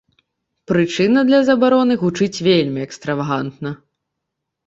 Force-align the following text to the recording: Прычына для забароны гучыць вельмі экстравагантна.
Прычына 0.69 1.19
для 1.29 1.41
забароны 1.49 1.93
гучыць 2.03 2.43
вельмі 2.47 2.79
экстравагантна. 2.87 3.77